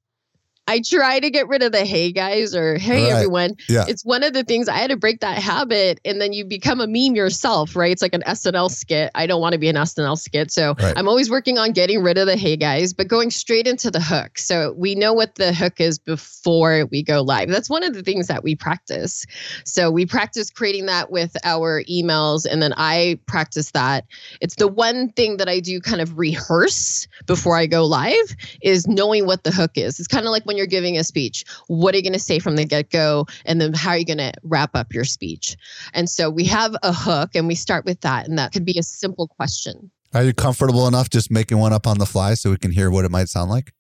[0.68, 3.12] I try to get rid of the hey guys or hey right.
[3.12, 3.57] everyone.
[3.70, 3.87] Yeah.
[3.88, 6.83] It's one of the things I had to break that habit and then you become
[6.83, 7.90] a meme yourself, right?
[7.90, 9.11] It's like an SNL skit.
[9.14, 10.52] I don't want to be an SNL skit.
[10.52, 10.92] So right.
[10.94, 14.00] I'm always working on getting rid of the hey guys, but going straight into the
[14.00, 14.38] hook.
[14.38, 17.48] So we know what the hook is before we go live.
[17.48, 19.24] That's one of the things that we practice.
[19.64, 24.04] So we practice creating that with our emails and then I practice that.
[24.42, 28.87] It's the one thing that I do kind of rehearse before I go live is
[28.87, 29.98] knowing what the hook is.
[29.98, 32.38] It's kind of like when you're giving a speech, what are you going to say
[32.38, 33.27] from the get go?
[33.47, 35.57] And then how are you going to wrap up your speech?
[35.94, 38.29] And so we have a hook and we start with that.
[38.29, 39.90] And that could be a simple question.
[40.12, 42.90] Are you comfortable enough just making one up on the fly so we can hear
[42.90, 43.73] what it might sound like?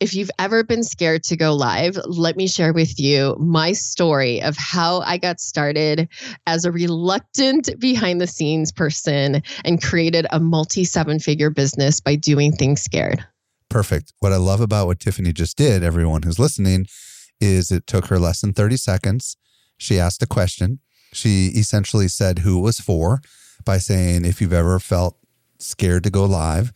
[0.00, 4.42] If you've ever been scared to go live, let me share with you my story
[4.42, 6.08] of how I got started
[6.44, 12.16] as a reluctant behind the scenes person and created a multi seven figure business by
[12.16, 13.24] doing things scared
[13.72, 14.12] perfect.
[14.20, 16.86] What I love about what Tiffany just did, everyone who's listening,
[17.40, 19.36] is it took her less than 30 seconds.
[19.78, 20.78] She asked a question.
[21.12, 23.20] She essentially said who it was for
[23.64, 25.16] by saying, if you've ever felt
[25.58, 26.72] scared to go live,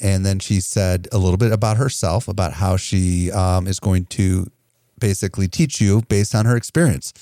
[0.00, 4.04] And then she said a little bit about herself, about how she um, is going
[4.06, 4.46] to
[5.00, 7.12] basically teach you based on her experience.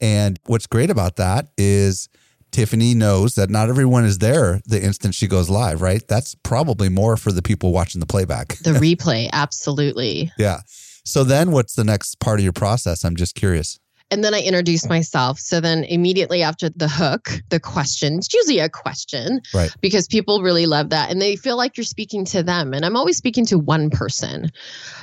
[0.00, 2.08] And what's great about that is
[2.50, 6.02] Tiffany knows that not everyone is there the instant she goes live, right?
[6.08, 8.56] That's probably more for the people watching the playback.
[8.58, 10.32] The replay, absolutely.
[10.38, 10.60] yeah.
[11.04, 13.04] So then what's the next part of your process?
[13.04, 13.78] I'm just curious.
[14.10, 15.38] And then I introduce myself.
[15.38, 19.42] So then immediately after the hook, the question, it's usually a question.
[19.52, 19.70] Right.
[19.82, 22.72] Because people really love that and they feel like you're speaking to them.
[22.72, 24.50] And I'm always speaking to one person.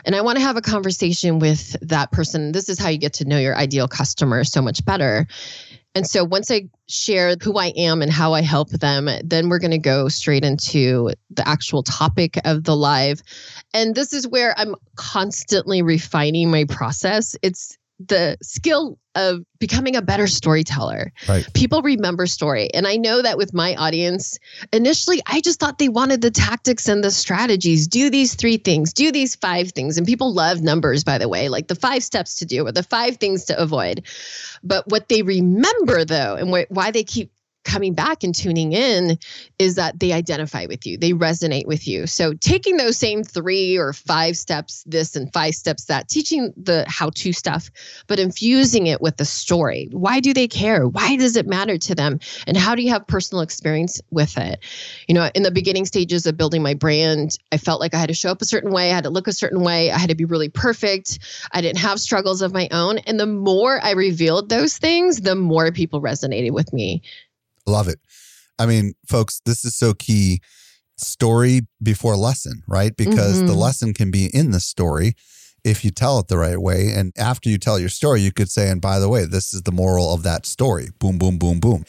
[0.05, 2.51] And I want to have a conversation with that person.
[2.51, 5.27] This is how you get to know your ideal customer so much better.
[5.95, 9.59] And so once I share who I am and how I help them, then we're
[9.59, 13.23] going to go straight into the actual topic of the live.
[13.73, 17.37] And this is where I'm constantly refining my process.
[17.41, 21.13] It's the skill of becoming a better storyteller.
[21.27, 21.47] Right.
[21.53, 22.69] People remember story.
[22.73, 24.37] And I know that with my audience,
[24.73, 27.87] initially I just thought they wanted the tactics and the strategies.
[27.87, 29.97] Do these three things, do these five things.
[29.97, 32.83] And people love numbers, by the way, like the five steps to do or the
[32.83, 34.05] five things to avoid.
[34.63, 37.31] But what they remember though, and wh- why they keep
[37.65, 39.17] coming back and tuning in
[39.59, 42.07] is that they identify with you, they resonate with you.
[42.07, 46.85] So, taking those same three or five steps, this and five steps that, teaching the
[46.87, 47.69] how to stuff,
[48.07, 49.89] but infusing it with the story.
[49.91, 50.87] Why do they care?
[50.87, 52.19] Why does it matter to them?
[52.47, 54.59] And how do you have personal experience with it?
[55.07, 58.09] You know, in the beginning stages of building my brand, I felt like I had
[58.09, 60.09] to show up a certain way, I had to look a certain way, I had
[60.09, 61.19] to be really perfect.
[61.51, 62.99] I didn't have struggles of my own.
[62.99, 67.01] And the more I revealed those things, the more people resonated with me.
[67.65, 67.99] Love it.
[68.57, 70.41] I mean, folks, this is so key.
[70.97, 72.95] Story before lesson, right?
[72.95, 73.57] Because the Mhm.
[73.57, 75.13] lesson can be in the story
[75.65, 76.91] if you tell it the right way.
[76.93, 79.63] And after you tell your story, you could say, and by the way, this is
[79.63, 80.89] the moral of that story.
[80.99, 81.83] Boom, boom, boom, boom.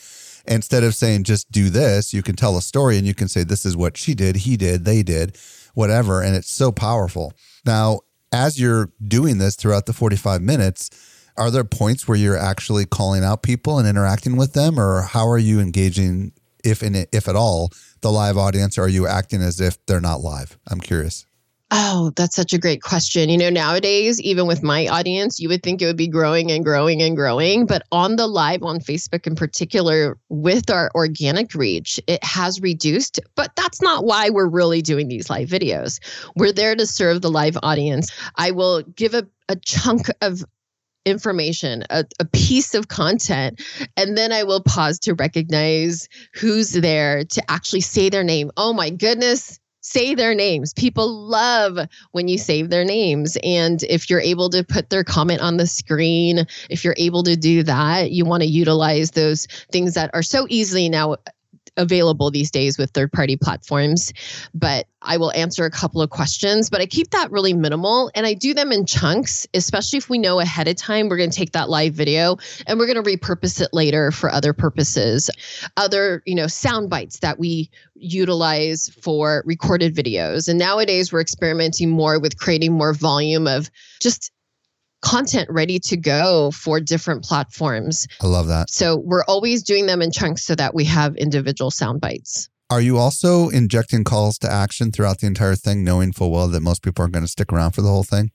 [0.48, 3.44] Instead of saying just do this, you can tell a story and you can say,
[3.44, 5.36] this is what she did, he did, they did,
[5.74, 6.20] whatever.
[6.20, 7.32] And it's so powerful.
[7.64, 8.00] Now,
[8.32, 10.90] as you're doing this throughout the 45 minutes,
[11.38, 15.28] are there points where you're actually calling out people and interacting with them, or how
[15.28, 16.32] are you engaging,
[16.64, 17.70] if in if at all,
[18.00, 18.78] the live audience?
[18.78, 20.58] Or are you acting as if they're not live?
[20.68, 21.26] I'm curious.
[21.72, 23.28] Oh, that's such a great question.
[23.28, 26.64] You know, nowadays, even with my audience, you would think it would be growing and
[26.64, 27.66] growing and growing.
[27.66, 33.18] But on the live on Facebook in particular, with our organic reach, it has reduced.
[33.34, 35.98] But that's not why we're really doing these live videos.
[36.36, 38.12] We're there to serve the live audience.
[38.36, 40.44] I will give a, a chunk of
[41.06, 43.62] information, a, a piece of content,
[43.96, 48.50] and then I will pause to recognize who's there to actually say their name.
[48.56, 50.74] Oh my goodness, say their names.
[50.74, 51.78] People love
[52.10, 53.38] when you save their names.
[53.42, 57.36] And if you're able to put their comment on the screen, if you're able to
[57.36, 61.16] do that, you want to utilize those things that are so easily now
[61.76, 64.12] available these days with third party platforms.
[64.54, 68.26] But I will answer a couple of questions, but I keep that really minimal and
[68.26, 71.36] I do them in chunks, especially if we know ahead of time we're going to
[71.36, 75.30] take that live video and we're going to repurpose it later for other purposes.
[75.76, 80.48] Other, you know, sound bites that we utilize for recorded videos.
[80.48, 84.32] And nowadays we're experimenting more with creating more volume of just
[85.06, 88.08] content ready to go for different platforms.
[88.20, 88.70] I love that.
[88.70, 92.48] So we're always doing them in chunks so that we have individual sound bites.
[92.70, 96.60] Are you also injecting calls to action throughout the entire thing, knowing full well that
[96.60, 98.32] most people aren't going to stick around for the whole thing?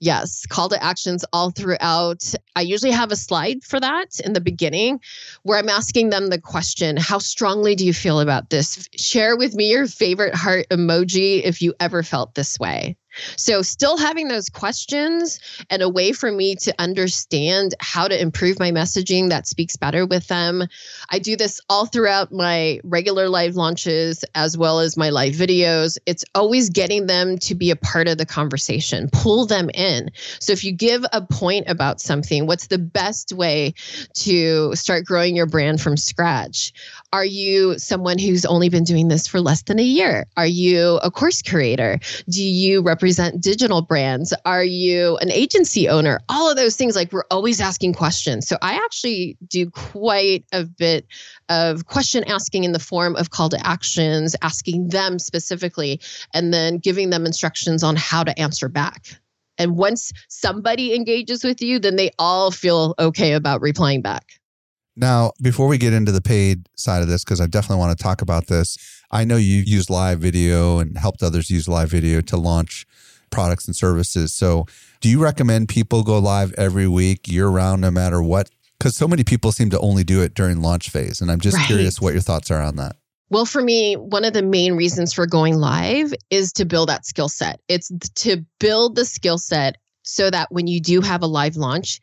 [0.00, 2.24] Yes, call to actions all throughout.
[2.56, 5.00] I usually have a slide for that in the beginning
[5.42, 8.88] where I'm asking them the question How strongly do you feel about this?
[8.96, 12.96] Share with me your favorite heart emoji if you ever felt this way.
[13.36, 18.58] So, still having those questions and a way for me to understand how to improve
[18.58, 20.64] my messaging that speaks better with them.
[21.10, 25.98] I do this all throughout my regular live launches as well as my live videos.
[26.06, 30.10] It's always getting them to be a part of the conversation, pull them in.
[30.40, 33.74] So, if you give a point about something, what's the best way
[34.14, 36.72] to start growing your brand from scratch?
[37.14, 40.26] Are you someone who's only been doing this for less than a year?
[40.36, 42.00] Are you a course creator?
[42.28, 44.34] Do you represent digital brands?
[44.44, 46.18] Are you an agency owner?
[46.28, 48.48] All of those things, like we're always asking questions.
[48.48, 51.06] So I actually do quite a bit
[51.48, 56.00] of question asking in the form of call to actions, asking them specifically,
[56.34, 59.06] and then giving them instructions on how to answer back.
[59.56, 64.40] And once somebody engages with you, then they all feel okay about replying back.
[64.96, 68.02] Now, before we get into the paid side of this, because I definitely want to
[68.02, 68.78] talk about this,
[69.10, 72.86] I know you use live video and helped others use live video to launch
[73.30, 74.32] products and services.
[74.32, 74.66] So,
[75.00, 78.50] do you recommend people go live every week, year round, no matter what?
[78.78, 81.20] Because so many people seem to only do it during launch phase.
[81.20, 81.66] And I'm just Right.
[81.66, 82.96] curious what your thoughts are on that.
[83.30, 87.04] Well, for me, one of the main reasons for going live is to build that
[87.04, 87.60] skill set.
[87.68, 92.00] It's to build the skill set so that when you do have a live launch,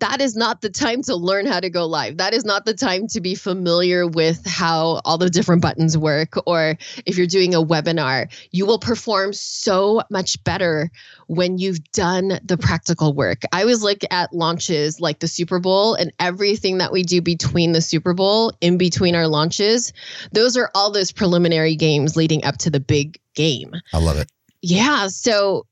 [0.00, 2.16] that is not the time to learn how to go live.
[2.16, 6.34] That is not the time to be familiar with how all the different buttons work.
[6.46, 6.76] Or
[7.06, 10.90] if you're doing a webinar, you will perform so much better
[11.28, 13.42] when you've done the practical work.
[13.52, 17.72] I always look at launches like the Super Bowl and everything that we do between
[17.72, 19.92] the Super Bowl, in between our launches.
[20.32, 23.72] Those are all those preliminary games leading up to the big game.
[23.92, 24.30] I love it.
[24.60, 25.08] Yeah.
[25.08, 25.66] So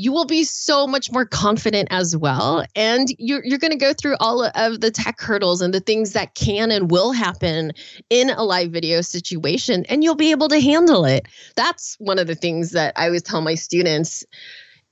[0.00, 2.64] you will be so much more confident as well.
[2.74, 6.14] And you're, you're going to go through all of the tech hurdles and the things
[6.14, 7.72] that can and will happen
[8.08, 11.26] in a live video situation, and you'll be able to handle it.
[11.54, 14.24] That's one of the things that I always tell my students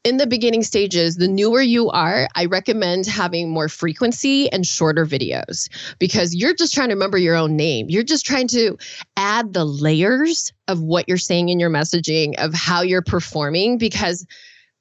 [0.04, 5.04] in the beginning stages, the newer you are, I recommend having more frequency and shorter
[5.04, 7.86] videos because you're just trying to remember your own name.
[7.88, 8.78] You're just trying to
[9.16, 14.24] add the layers of what you're saying in your messaging, of how you're performing, because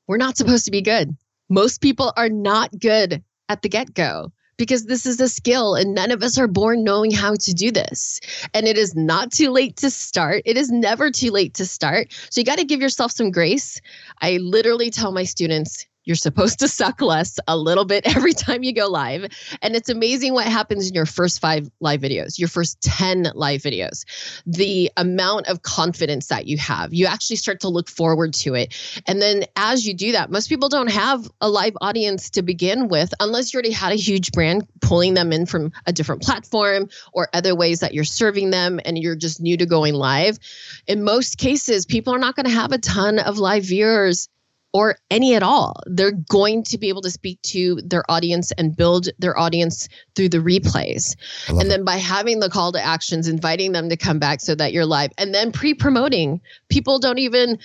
[0.07, 1.15] we're not supposed to be good.
[1.49, 5.93] Most people are not good at the get go because this is a skill and
[5.93, 8.19] none of us are born knowing how to do this.
[8.53, 10.41] And it is not too late to start.
[10.45, 12.11] It is never too late to start.
[12.29, 13.79] So you got to give yourself some grace.
[14.21, 18.63] I literally tell my students, you're supposed to suck less a little bit every time
[18.63, 19.27] you go live.
[19.61, 23.61] And it's amazing what happens in your first five live videos, your first 10 live
[23.61, 24.05] videos.
[24.45, 28.73] The amount of confidence that you have, you actually start to look forward to it.
[29.05, 32.87] And then as you do that, most people don't have a live audience to begin
[32.87, 36.87] with unless you already had a huge brand pulling them in from a different platform
[37.11, 40.39] or other ways that you're serving them and you're just new to going live.
[40.87, 44.29] In most cases, people are not going to have a ton of live viewers
[44.73, 45.81] or any at all.
[45.85, 50.29] They're going to be able to speak to their audience and build their audience through
[50.29, 51.15] the replays.
[51.47, 51.69] And it.
[51.69, 54.85] then by having the call to actions, inviting them to come back so that you're
[54.85, 57.59] live, and then pre promoting, people don't even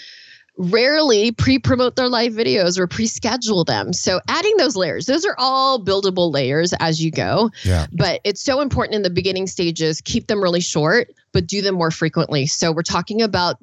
[0.58, 3.92] rarely pre-promote their live videos or pre-schedule them.
[3.92, 7.50] So adding those layers, those are all buildable layers as you go.
[7.64, 7.86] Yeah.
[7.92, 11.76] But it's so important in the beginning stages, keep them really short, but do them
[11.76, 12.46] more frequently.
[12.46, 13.56] So we're talking about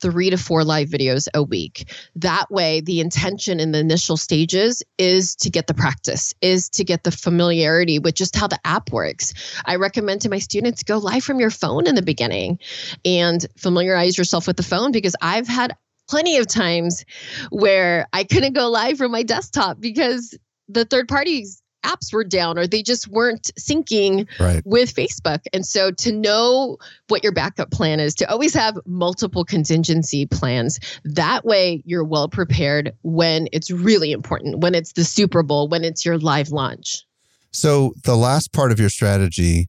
[0.00, 1.92] three to four live videos a week.
[2.16, 6.84] That way, the intention in the initial stages is to get the practice, is to
[6.84, 9.34] get the familiarity with just how the app works.
[9.64, 12.58] I recommend to my students go live from your phone in the beginning
[13.04, 15.76] and familiarize yourself with the phone because I've had
[16.08, 17.04] plenty of times
[17.50, 20.36] where I couldn't go live from my desktop because
[20.68, 24.62] the third parties apps were down or they just weren't syncing right.
[24.64, 25.40] with Facebook.
[25.52, 30.80] And so to know what your backup plan is, to always have multiple contingency plans.
[31.04, 35.84] That way you're well prepared when it's really important, when it's the Super Bowl, when
[35.84, 37.04] it's your live launch.
[37.52, 39.68] So the last part of your strategy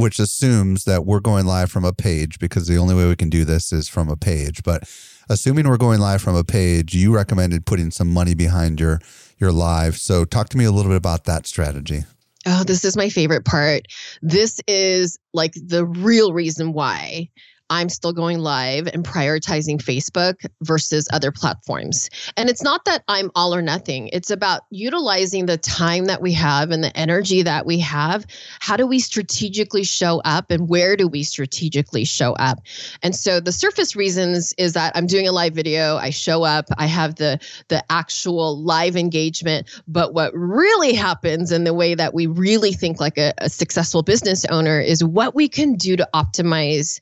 [0.00, 3.28] which assumes that we're going live from a page because the only way we can
[3.28, 4.62] do this is from a page.
[4.62, 4.84] But
[5.28, 9.00] assuming we're going live from a page, you recommended putting some money behind your
[9.40, 9.96] your live.
[9.96, 12.04] So talk to me a little bit about that strategy.
[12.46, 13.86] Oh, this is my favorite part.
[14.22, 17.28] This is like the real reason why
[17.70, 22.10] I'm still going live and prioritizing Facebook versus other platforms.
[22.36, 24.08] And it's not that I'm all or nothing.
[24.12, 28.26] It's about utilizing the time that we have and the energy that we have.
[28.58, 32.58] How do we strategically show up and where do we strategically show up?
[33.02, 36.66] And so the surface reasons is that I'm doing a live video, I show up,
[36.76, 42.14] I have the the actual live engagement, but what really happens in the way that
[42.14, 46.08] we really think like a, a successful business owner is what we can do to
[46.14, 46.98] optimize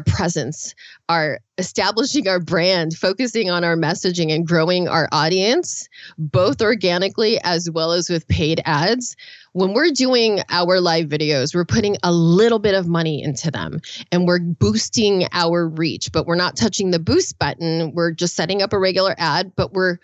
[0.00, 0.74] presence,
[1.08, 5.88] our establishing our brand, focusing on our messaging and growing our audience,
[6.18, 9.16] both organically as well as with paid ads.
[9.52, 13.80] When we're doing our live videos, we're putting a little bit of money into them
[14.10, 17.92] and we're boosting our reach, but we're not touching the boost button.
[17.94, 19.98] We're just setting up a regular ad, but we're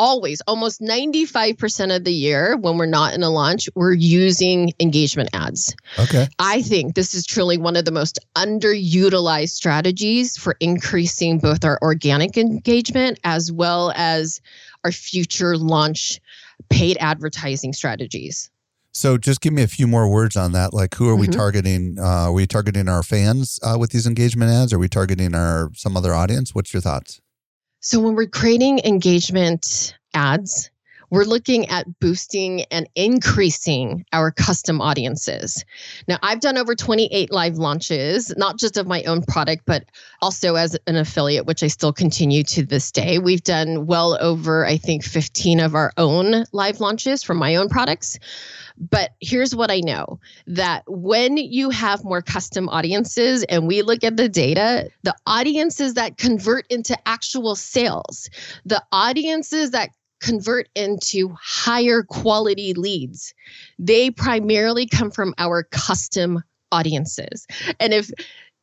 [0.00, 5.28] always almost 95% of the year when we're not in a launch we're using engagement
[5.34, 11.38] ads okay i think this is truly one of the most underutilized strategies for increasing
[11.38, 14.40] both our organic engagement as well as
[14.84, 16.18] our future launch
[16.70, 18.50] paid advertising strategies
[18.92, 20.74] so just give me a few more words on that.
[20.74, 21.38] Like, who are we mm-hmm.
[21.38, 21.96] targeting?
[21.96, 24.72] Uh, are we targeting our fans uh, with these engagement ads?
[24.72, 26.56] Are we targeting our some other audience?
[26.56, 27.20] What's your thoughts?
[27.80, 30.70] So when we're creating engagement ads,
[31.10, 35.64] we're looking at boosting and increasing our custom audiences.
[36.08, 39.84] Now, I've done over 28 live launches, not just of my own product, but
[40.22, 43.18] also as an affiliate, which I still continue to this day.
[43.18, 47.68] We've done well over, I think, 15 of our own live launches from my own
[47.68, 48.18] products.
[48.78, 54.04] But here's what I know that when you have more custom audiences and we look
[54.04, 58.30] at the data, the audiences that convert into actual sales,
[58.64, 59.90] the audiences that
[60.20, 63.34] convert into higher quality leads,
[63.78, 66.42] they primarily come from our custom
[66.72, 67.46] audiences.
[67.78, 68.10] And if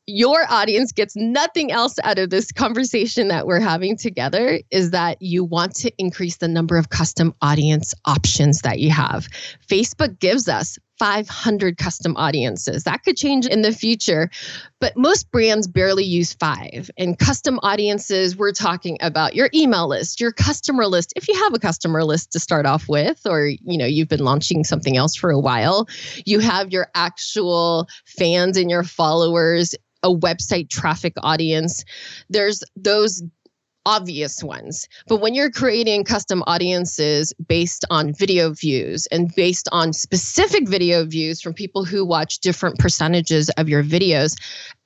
[0.07, 5.21] your audience gets nothing else out of this conversation that we're having together is that
[5.21, 9.27] you want to increase the number of custom audience options that you have.
[9.69, 12.83] Facebook gives us 500 custom audiences.
[12.83, 14.29] That could change in the future,
[14.79, 16.89] but most brands barely use five.
[16.97, 21.13] And custom audiences, we're talking about your email list, your customer list.
[21.15, 24.23] If you have a customer list to start off with, or you know you've been
[24.23, 25.87] launching something else for a while,
[26.25, 31.83] you have your actual fans and your followers a website traffic audience.
[32.29, 33.23] There's those
[33.87, 34.89] obvious ones.
[35.07, 41.05] But when you're creating custom audiences based on video views and based on specific video
[41.05, 44.35] views from people who watch different percentages of your videos,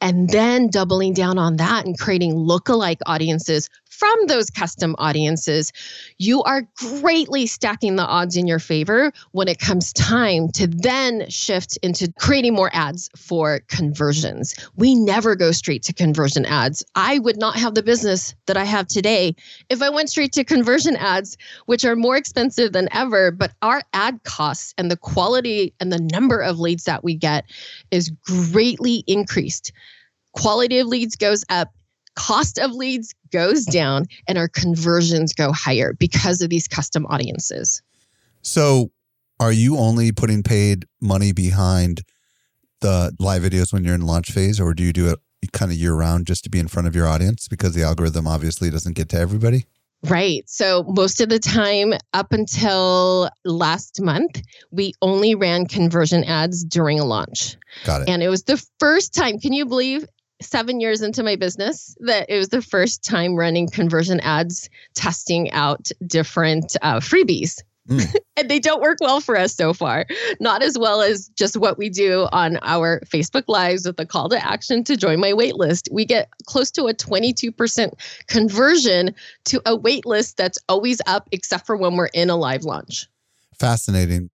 [0.02, 3.70] and then doubling down on that and creating lookalike audiences
[4.02, 5.72] from those custom audiences,
[6.18, 11.30] you are greatly stacking the odds in your favor when it comes time to then
[11.30, 14.56] shift into creating more ads for conversions.
[14.76, 16.84] We never go straight to conversion ads.
[16.95, 19.36] I would not have the business that I have today
[19.70, 21.38] if I went straight to conversion ads,
[21.68, 26.02] which are more expensive than ever, but our ad costs and the quality and the
[26.12, 27.45] number of leads that we get
[27.91, 29.72] is greatly increased.
[30.32, 31.72] Quality of leads goes up
[32.16, 37.82] cost of leads goes down and our conversions go higher because of these custom audiences.
[38.41, 38.91] So,
[39.39, 42.03] are you only putting paid money behind
[42.82, 45.19] the live videos when you're in launch phase, or do you do it
[45.51, 48.27] kind of year round just to be in front of your audience because the algorithm
[48.27, 49.65] obviously doesn't get to everybody?
[50.03, 50.43] Right.
[50.47, 56.99] So, most of the time, up until last month, we only ran conversion ads during
[56.99, 57.55] a launch.
[57.86, 58.09] Got it.
[58.09, 60.05] And it was the first time, can you believe
[60.42, 65.52] seven years into my business that it was the first time running conversion ads, testing
[65.52, 67.62] out different uh, freebies.
[67.88, 68.16] Mm.
[68.38, 70.06] and they don't work well for us so far.
[70.39, 74.30] Not as well as just what we do on our Facebook Lives with the call
[74.30, 75.92] to action to join my waitlist.
[75.92, 77.94] We get close to a 22%
[78.28, 79.16] conversion
[79.46, 83.08] to a waitlist that's always up, except for when we're in a live launch.
[83.60, 84.30] Fascinating.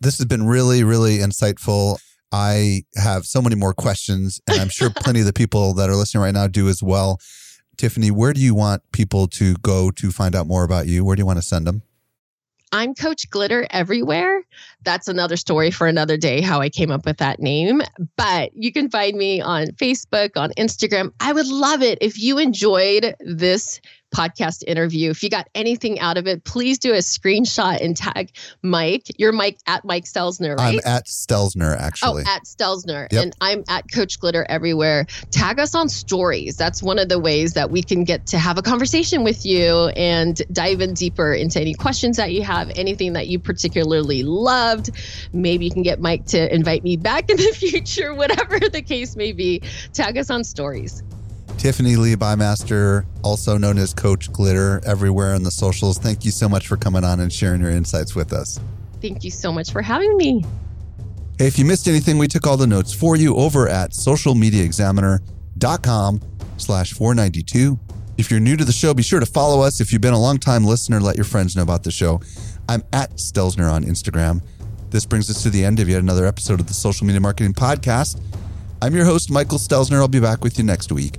[0.00, 1.98] This has been really, really insightful.
[2.32, 5.96] I have so many more questions, and I'm sure plenty of the people that are
[5.96, 7.18] listening right now do as well.
[7.76, 11.04] Tiffany, where do you want people to go to find out more about you?
[11.04, 11.82] Where do you want to send them?
[12.72, 14.42] I'm Coach Glitter everywhere.
[14.84, 17.82] That's another story for another day how I came up with that name.
[18.16, 21.12] But you can find me on Facebook, on Instagram.
[21.18, 23.80] I would love it if you enjoyed this
[24.10, 25.10] podcast interview.
[25.10, 28.32] If you got anything out of it, please do a screenshot and tag
[28.62, 29.06] Mike.
[29.18, 30.80] You're Mike at Mike Stelzner, right?
[30.84, 32.24] I'm at Stelzner, actually.
[32.26, 33.08] Oh, at Stelzner.
[33.10, 33.22] Yep.
[33.22, 35.06] And I'm at Coach Glitter everywhere.
[35.30, 36.56] Tag us on stories.
[36.56, 39.88] That's one of the ways that we can get to have a conversation with you
[39.96, 44.90] and dive in deeper into any questions that you have, anything that you particularly loved.
[45.32, 49.16] Maybe you can get Mike to invite me back in the future, whatever the case
[49.16, 49.62] may be.
[49.92, 51.02] Tag us on stories.
[51.60, 55.98] Tiffany Lee Bymaster, also known as Coach Glitter, everywhere on the socials.
[55.98, 58.58] Thank you so much for coming on and sharing your insights with us.
[59.02, 60.42] Thank you so much for having me.
[61.38, 66.20] Hey, if you missed anything, we took all the notes for you over at socialmediaexaminer.com
[66.56, 67.78] slash 492.
[68.16, 69.82] If you're new to the show, be sure to follow us.
[69.82, 72.22] If you've been a long time listener, let your friends know about the show.
[72.70, 74.42] I'm at Stelzner on Instagram.
[74.88, 77.52] This brings us to the end of yet another episode of the Social Media Marketing
[77.52, 78.18] Podcast.
[78.80, 79.96] I'm your host, Michael Stelzner.
[79.96, 81.18] I'll be back with you next week.